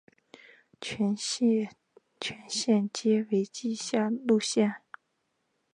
[0.81, 4.81] 全线皆为地下路线。